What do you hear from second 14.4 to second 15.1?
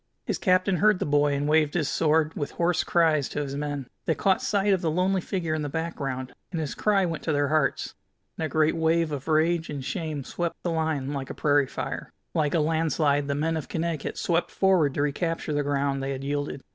forward to